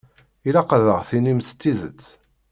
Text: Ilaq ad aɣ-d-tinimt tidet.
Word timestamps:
Ilaq 0.47 0.69
ad 0.77 0.85
aɣ-d-tinimt 0.93 1.49
tidet. 1.61 2.05